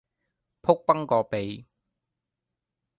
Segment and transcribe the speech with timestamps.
[0.63, 1.63] 仆崩個鼻